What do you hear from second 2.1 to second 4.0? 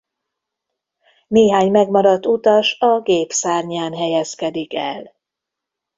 utas a gép szárnyán